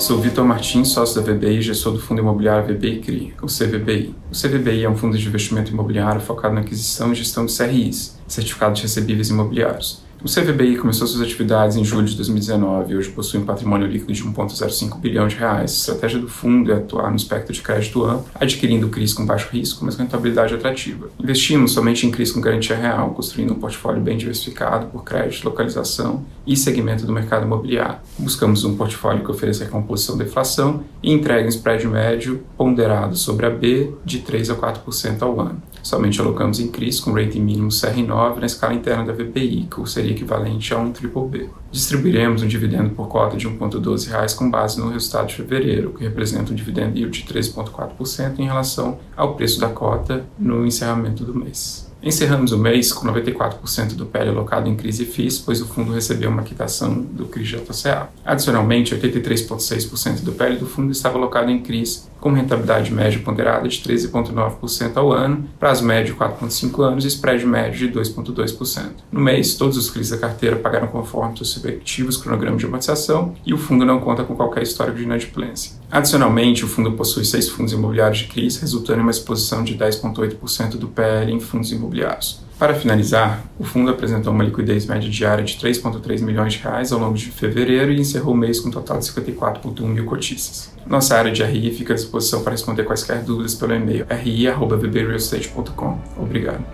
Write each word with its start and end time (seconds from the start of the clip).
Sou 0.00 0.18
Vitor 0.18 0.44
Martins, 0.44 0.88
sócio 0.88 1.22
da 1.22 1.32
VBI 1.32 1.58
e 1.58 1.62
gestor 1.62 1.92
do 1.92 2.00
fundo 2.00 2.20
imobiliário 2.20 2.66
VBI 2.66 2.98
CRI, 2.98 3.34
o 3.40 3.46
CVBI. 3.46 4.12
O 4.28 4.34
CVBI 4.34 4.82
é 4.82 4.90
um 4.90 4.96
fundo 4.96 5.16
de 5.16 5.24
investimento 5.24 5.70
imobiliário 5.70 6.20
focado 6.20 6.52
na 6.52 6.62
aquisição 6.62 7.12
e 7.12 7.14
gestão 7.14 7.46
de 7.46 7.56
CRIs, 7.56 8.18
certificados 8.26 8.82
recebíveis 8.82 9.30
imobiliários. 9.30 10.04
O 10.24 10.28
CVBI 10.28 10.76
começou 10.78 11.06
suas 11.06 11.22
atividades 11.22 11.76
em 11.76 11.84
julho 11.84 12.06
de 12.06 12.16
2019 12.16 12.92
e 12.92 12.96
hoje 12.96 13.10
possui 13.10 13.38
um 13.38 13.44
patrimônio 13.44 13.86
líquido 13.86 14.12
de 14.12 14.24
1,05 14.24 14.98
bilhão 14.98 15.28
de 15.28 15.36
reais. 15.36 15.60
A 15.60 15.74
estratégia 15.74 16.18
do 16.18 16.26
fundo 16.26 16.72
é 16.72 16.76
atuar 16.76 17.10
no 17.10 17.16
espectro 17.16 17.52
de 17.52 17.60
crédito 17.60 18.02
amplo, 18.02 18.26
adquirindo 18.34 18.88
CRIs 18.88 19.12
com 19.12 19.26
baixo 19.26 19.48
risco, 19.52 19.84
mas 19.84 19.96
rentabilidade 19.96 20.54
atrativa. 20.54 21.10
Investimos 21.20 21.72
somente 21.72 22.06
em 22.06 22.10
CRIs 22.10 22.32
com 22.32 22.40
garantia 22.40 22.74
real, 22.74 23.10
construindo 23.10 23.52
um 23.52 23.60
portfólio 23.60 24.00
bem 24.00 24.16
diversificado 24.16 24.86
por 24.86 25.04
crédito, 25.04 25.44
localização 25.44 26.24
e 26.46 26.56
segmento 26.56 27.04
do 27.06 27.12
mercado 27.12 27.44
imobiliário. 27.44 27.98
Buscamos 28.18 28.64
um 28.64 28.74
portfólio 28.74 29.22
que 29.22 29.30
ofereça 29.30 29.64
recomposição 29.64 30.16
da 30.16 30.24
inflação 30.24 30.82
e 31.02 31.12
entregue 31.12 31.46
um 31.46 31.50
spread 31.50 31.86
médio 31.86 32.42
ponderado 32.56 33.16
sobre 33.16 33.46
a 33.46 33.50
B 33.50 33.92
de 34.04 34.20
3 34.20 34.50
a 34.50 34.54
4% 34.56 35.22
ao 35.22 35.38
ano. 35.40 35.62
Somente 35.82 36.20
alocamos 36.20 36.58
em 36.58 36.66
CRIs 36.66 36.98
com 36.98 37.12
rating 37.12 37.40
mínimo 37.40 37.68
CR9 37.68 38.38
na 38.38 38.46
escala 38.46 38.74
interna 38.74 39.04
da 39.04 39.12
VPI, 39.12 39.68
que 39.70 39.78
seria 40.06 40.12
equivalente 40.12 40.72
a 40.72 40.78
um 40.78 40.92
BBB. 40.92 41.50
Distribuiremos 41.70 42.42
um 42.42 42.46
dividendo 42.46 42.90
por 42.90 43.08
cota 43.08 43.36
de 43.36 43.46
R$ 43.46 43.56
1,12 43.58 44.36
com 44.36 44.50
base 44.50 44.80
no 44.80 44.90
resultado 44.90 45.26
de 45.26 45.34
fevereiro, 45.34 45.92
que 45.92 46.04
representa 46.04 46.52
um 46.52 46.54
dividendo 46.54 46.96
yield 46.96 47.24
de 47.24 47.32
13,4% 47.32 48.38
em 48.38 48.44
relação 48.44 48.98
ao 49.16 49.34
preço 49.34 49.60
da 49.60 49.68
cota 49.68 50.24
no 50.38 50.64
encerramento 50.64 51.24
do 51.24 51.34
mês. 51.34 51.86
Encerramos 52.02 52.52
o 52.52 52.58
mês 52.58 52.92
com 52.92 53.06
94% 53.08 53.94
do 53.94 54.06
PL 54.06 54.30
alocado 54.30 54.68
em 54.68 54.76
crise 54.76 55.04
FIIs, 55.04 55.38
pois 55.40 55.60
o 55.60 55.66
fundo 55.66 55.92
recebeu 55.92 56.30
uma 56.30 56.42
quitação 56.42 57.00
do 57.00 57.26
CRIs 57.26 57.48
JCA. 57.48 58.08
Adicionalmente, 58.24 58.94
83,6% 58.94 60.22
do 60.22 60.32
PL 60.32 60.56
do 60.56 60.66
fundo 60.66 60.92
estava 60.92 61.18
alocado 61.18 61.50
em 61.50 61.60
CRIs, 61.60 62.08
com 62.20 62.32
rentabilidade 62.32 62.92
média 62.92 63.20
ponderada 63.20 63.68
de 63.68 63.78
13,9% 63.78 64.96
ao 64.96 65.12
ano, 65.12 65.48
prazo 65.58 65.84
médio 65.84 66.14
de 66.14 66.20
4,5 66.20 66.82
anos 66.82 67.04
e 67.04 67.08
spread 67.08 67.46
médio 67.46 67.90
de 67.90 67.98
2,2%. 67.98 68.82
No 69.12 69.20
mês, 69.20 69.54
todos 69.54 69.76
os 69.76 69.90
CRIs 69.90 70.10
da 70.10 70.18
carteira 70.18 70.56
pagaram 70.56 70.88
conforme 70.88 71.36
seus 71.36 71.54
respectivos 71.54 72.16
cronogramas 72.16 72.60
de 72.60 72.66
amortização 72.66 73.34
e 73.44 73.52
o 73.52 73.58
fundo 73.58 73.84
não 73.84 74.00
conta 74.00 74.24
com 74.24 74.34
qualquer 74.34 74.62
histórico 74.62 74.98
de 74.98 75.04
inadimplência. 75.04 75.72
Adicionalmente, 75.90 76.64
o 76.64 76.68
fundo 76.68 76.92
possui 76.92 77.24
seis 77.24 77.48
fundos 77.48 77.72
imobiliários 77.72 78.18
de 78.18 78.26
CRIs, 78.26 78.58
resultando 78.58 79.00
em 79.00 79.02
uma 79.02 79.10
exposição 79.10 79.62
de 79.62 79.76
10,8% 79.76 80.76
do 80.76 80.88
PL 80.88 81.32
em 81.32 81.40
fundos 81.40 81.70
imobiliários. 81.70 82.45
Para 82.58 82.74
finalizar, 82.74 83.44
o 83.58 83.64
fundo 83.64 83.90
apresentou 83.90 84.32
uma 84.32 84.42
liquidez 84.42 84.86
média 84.86 85.10
diária 85.10 85.44
de 85.44 85.54
3,3 85.58 86.22
milhões 86.22 86.54
de 86.54 86.60
reais 86.60 86.90
ao 86.90 86.98
longo 86.98 87.14
de 87.14 87.26
fevereiro 87.30 87.92
e 87.92 88.00
encerrou 88.00 88.32
o 88.32 88.36
mês 88.36 88.58
com 88.60 88.68
um 88.68 88.72
total 88.72 88.98
de 88.98 89.04
54,1 89.04 89.82
mil 89.82 90.06
cotistas. 90.06 90.74
Nossa 90.86 91.16
área 91.16 91.30
de 91.30 91.42
RI 91.42 91.70
fica 91.72 91.92
à 91.92 91.96
disposição 91.96 92.42
para 92.42 92.52
responder 92.52 92.84
quaisquer 92.84 93.22
dúvidas 93.22 93.54
pelo 93.54 93.74
e-mail 93.74 94.06
ri.vbrealestate.com. 94.08 96.00
Obrigado. 96.16 96.64